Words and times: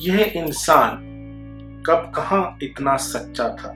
यह 0.00 0.32
इंसान 0.36 0.96
कब 1.86 2.12
कहा 2.16 2.58
इतना 2.62 2.96
सच्चा 2.96 3.48
था? 3.48 3.74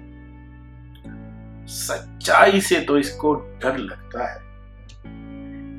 सच्चाई 1.67 2.61
से 2.61 2.81
तो 2.81 2.99
इसको 2.99 3.35
डर 3.35 3.77
लगता 3.79 4.33
है। 4.33 4.41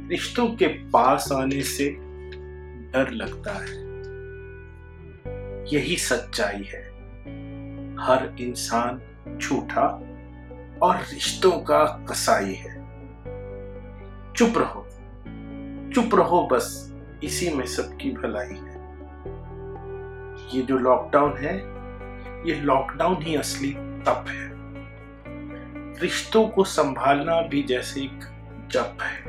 रिश्तों 0.10 0.48
के 0.48 0.68
पास 0.68 1.32
आने 1.32 1.62
से 1.62 1.90
डर 2.92 3.10
लगता 3.12 3.54
है। 3.54 3.90
यही 5.74 5.96
सच्चाई 5.98 6.64
है। 6.64 6.90
हर 7.96 8.36
इंसान 8.40 9.02
झूठा 9.42 9.88
और 10.82 10.98
रिश्तों 10.98 11.52
का 11.52 12.06
कसाई 12.10 12.54
है। 12.54 12.76
चुप 14.34 14.54
रहो। 14.58 14.88
चुप 15.94 16.16
रहो 16.16 16.48
बस। 16.52 16.96
इसी 17.24 17.50
में 17.50 17.66
सबकी 17.66 18.12
भलाई 18.12 18.56
है। 18.56 18.69
ये 20.54 20.62
जो 20.62 20.78
लॉकडाउन 20.78 21.38
है, 21.38 21.58
ये 22.50 22.56
लॉकडाउन 22.56 23.22
ही 23.22 23.36
असली 23.36 23.72
तप 24.06 24.26
है। 24.30 24.50
रिश्तों 26.00 26.48
को 26.48 26.64
संभालना 26.64 27.42
भी 27.42 27.64
जैसे 27.64 28.02
एक 28.02 28.20
जप 28.72 28.98
है। 29.02 29.22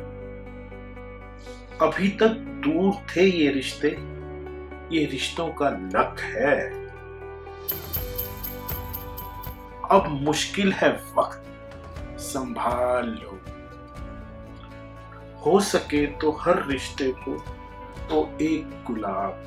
अभी 1.83 2.09
तक 2.09 2.28
दूर 2.64 2.92
थे 2.95 3.25
ये 3.25 3.51
रिश्ते, 3.51 3.88
ये 4.97 5.05
रिश्तों 5.05 5.48
का 5.48 5.69
लक 5.70 6.16
है। 6.20 6.80
अब 9.91 10.06
मुश्किल 10.09 10.73
है 10.73 10.91
वक्त 11.19 12.19
संभाल 12.20 13.06
लो। 13.23 13.41
हो 15.47 15.61
सके 15.61 16.06
तो 16.06 16.30
हर 16.30 16.66
रिश्ते 16.66 17.12
को 17.12 17.34
तो 18.11 18.39
एक 18.41 18.84
गुलाब 18.87 19.45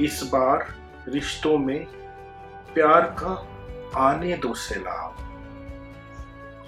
इस 0.00 0.22
बार 0.22 0.74
रिश्तों 1.08 1.58
में 1.58 1.84
प्यार 2.74 3.16
का 3.18 3.48
आने 3.96 4.36
दो 4.36 4.54
सैलाब। 4.54 5.16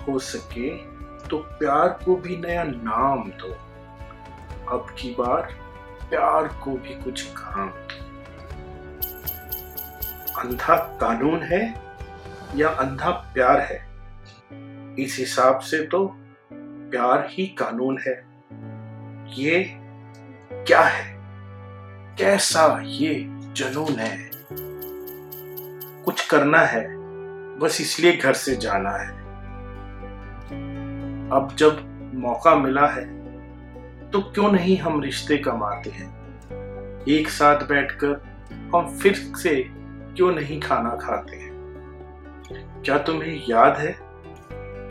हो 0.08 0.18
सके 0.18 0.76
तो 1.28 1.38
प्यार 1.38 1.88
को 1.88 2.16
भी 2.16 2.36
नया 2.36 2.64
नाम 2.64 3.30
दो। 3.30 3.52
अब 4.76 4.86
की 4.98 5.10
बार 5.10 5.42
प्यार 6.10 6.48
को 6.48 6.70
भी 6.70 7.02
कुछ 7.02 7.22
काम 7.22 7.70
दो। 7.70 8.04
अंधा 10.40 10.76
कानून 10.76 11.42
है 11.42 11.82
या 12.56 12.68
अंधा 12.68 13.10
प्यार 13.10 13.60
है? 13.60 13.94
इस 14.98 15.16
हिसाब 15.18 15.58
से 15.58 15.86
तो 15.86 16.16
प्यार 16.90 17.26
ही 17.30 17.46
कानून 17.46 17.98
है। 17.98 18.26
ये 19.34 19.64
क्या 20.52 20.80
है? 20.80 21.13
कैसा 22.18 22.82
ये 22.84 23.14
जुनून 23.28 23.98
है? 23.98 24.30
कुछ 26.04 26.26
करना 26.28 26.58
है, 26.58 26.86
बस 27.58 27.80
इसलिए 27.80 28.16
घर 28.16 28.32
से 28.32 28.56
जाना 28.56 28.90
है। 28.90 29.10
अब 31.30 31.54
जब 31.58 31.80
मौका 32.14 32.54
मिला 32.54 32.86
है 32.86 33.04
तो 34.10 34.20
क्यों 34.20 34.52
नहीं 34.52 34.78
हम 34.78 35.02
रिश्ते 35.02 35.36
कमाते 35.36 35.90
हैं? 35.90 36.08
एक 37.08 37.28
साथ 37.28 37.56
बैठकर 37.56 38.22
हम 38.74 38.98
फिर 38.98 39.14
से 39.14 39.54
क्यों 40.16 40.32
नहीं 40.34 40.60
खाना 40.60 40.96
खाते 40.96 41.36
हैं? 41.36 41.52
क्या 42.84 42.98
तुम्हें 42.98 43.42
याद 43.48 43.76
है 43.76 43.96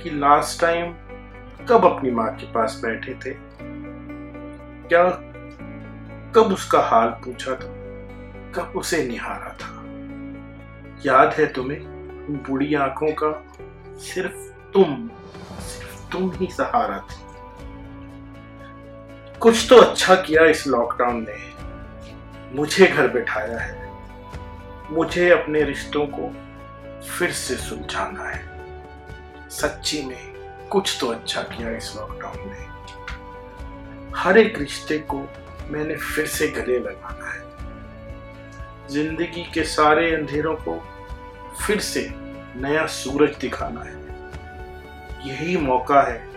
कि 0.04 0.10
लास्ट 0.10 0.62
टाइम 0.62 0.94
कब 1.66 1.86
अपनी 1.86 2.12
माँ 2.12 2.36
के 2.36 2.52
पास 2.52 2.82
बैठे 2.86 3.14
थे? 3.14 3.36
क्या 4.90 5.33
कब 6.36 6.54
उसका 6.54 6.80
हाल 6.80 7.10
पूछा 7.10 7.52
था? 7.52 7.84
कब 8.52 8.74
उसे 8.76 9.08
निहारा 9.08 9.50
था? 9.50 9.84
याद 11.06 11.34
है 11.34 11.54
तुम्हें 11.54 11.80
बुढ़ी 12.50 12.76
आँखों 12.76 13.08
का 13.08 13.46
सिर्फ़ 13.98 14.54
तुम 14.72 15.10
सिर्फ़ 15.60 16.12
तुम 16.12 16.32
ही 16.32 16.48
सहारा 16.52 16.98
थी। 16.98 17.24
कुछ 19.40 19.70
तो 19.70 19.78
अच्छा 19.78 20.16
किया 20.16 20.46
इस 20.46 20.68
लॉकडाउन 20.68 21.26
ने। 21.30 21.54
मुझे 22.56 22.88
घर 22.88 23.08
बैठाया 23.08 23.60
है। 23.60 23.92
मुझे 24.92 25.30
अपने 25.30 25.64
रिश्तों 25.64 26.08
को 26.08 26.30
फिर 27.02 27.32
से 27.32 27.56
सुलझाना 27.56 28.24
है। 28.24 28.54
सच्ची 29.50 30.06
में 30.06 30.34
कुछ 30.72 30.98
तो 31.02 31.08
अच्छा 31.08 31.42
किया 31.42 31.70
इस 31.70 31.96
लॉकडाउन 31.96 32.36
ने। 32.38 32.74
हर 34.20 34.38
एक 34.38 34.60
रिश्ते 34.60 34.98
को 34.98 35.30
मैंने 35.72 35.96
फिर 35.96 36.26
से 36.26 36.48
गले 36.48 36.80
लगाना 36.80 37.32
है। 37.32 37.42
ज़िंदगी 38.90 39.44
के 39.54 39.64
सारे 39.64 40.16
अंधेरों 40.16 40.56
को 40.56 40.76
फिर 41.66 41.80
से 41.80 42.10
नया 42.56 42.86
सूरज 42.86 43.36
दिखाना 43.36 43.82
है। 43.82 44.02
यही 45.28 45.58
मौका 45.58 46.02
है, 46.02 46.28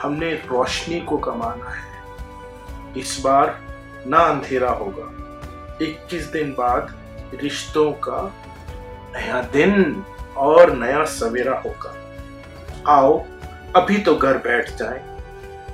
हमने 0.00 0.32
रोशनी 0.32 1.00
को 1.00 1.18
कमाना 1.18 1.70
है। 1.70 3.00
इस 3.00 3.20
बार 3.24 3.58
ना 4.06 4.18
अंधेरा 4.18 4.70
होगा। 4.70 5.08
21 5.84 6.24
दिन 6.32 6.52
बाद 6.52 6.94
रिश्तों 7.34 7.92
का 7.92 8.22
नया 9.16 9.42
दिन 9.42 10.04
और 10.36 10.72
नया 10.76 11.04
सवेरा 11.04 11.58
होगा। 11.58 11.94
आओ, 12.92 13.18
अभी 13.76 13.98
तो 13.98 14.16
घर 14.16 14.38
बैठ 14.38 14.70
जाए। 14.70 15.00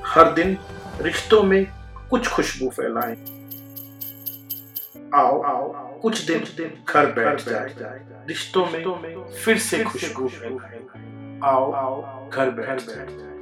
हर 0.07 0.33
दिन 0.33 0.59
रिश्तों 1.01 1.43
में 1.43 1.67
कुछ 2.11 2.29
खुशबू 2.29 2.69
फैलाए। 2.69 3.17
आओ 5.15 5.43
आओ 5.43 6.01
कुछ 6.01 6.27
दिन 6.27 6.39
दिन 6.39 6.85
घर 6.89 7.07
बैठ 7.07 7.41
जाए। 7.41 7.75
रिश्तों 8.29 8.67
में 8.67 9.25
फिर 9.45 9.59
से 9.59 9.85
खुशबू 9.85 10.29
फैलाएँ। 10.29 11.41
आओ 11.45 11.73
आओ 11.73 12.31
घर 12.31 12.51
बैठ 12.51 12.81
जाए। 12.81 13.38